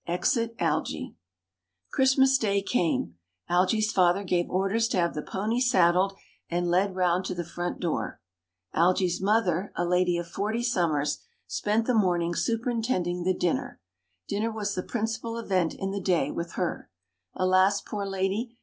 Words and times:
EXIT 0.07 0.55
ALGY 0.59 1.15
Christmas 1.91 2.35
Day 2.39 2.59
came. 2.63 3.19
Algy's 3.47 3.91
father 3.91 4.23
gave 4.23 4.49
orders 4.49 4.87
to 4.87 4.97
have 4.97 5.13
the 5.13 5.21
pony 5.21 5.59
saddled, 5.59 6.13
and 6.49 6.67
led 6.67 6.95
round 6.95 7.23
to 7.23 7.35
the 7.35 7.45
front 7.45 7.79
door. 7.79 8.19
Algy's 8.73 9.21
mother, 9.21 9.71
a 9.75 9.85
lady 9.85 10.17
of 10.17 10.25
forty 10.27 10.63
summers, 10.63 11.19
spent 11.45 11.85
the 11.85 11.93
morning 11.93 12.33
superintending 12.33 13.21
the 13.25 13.37
dinner. 13.37 13.79
Dinner 14.27 14.51
was 14.51 14.73
the 14.73 14.81
principal 14.81 15.37
event 15.37 15.75
in 15.75 15.91
the 15.91 16.01
day 16.01 16.31
with 16.31 16.53
her. 16.53 16.89
Alas, 17.35 17.79
poor 17.79 18.03
lady! 18.03 18.57